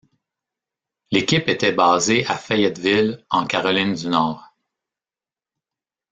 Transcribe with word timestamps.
L'équipe 1.11 1.47
était 1.47 1.73
basée 1.73 2.25
à 2.25 2.35
Fayetteville 2.35 3.23
en 3.29 3.45
Caroline 3.45 3.93
du 3.93 4.07
Nord. 4.07 4.43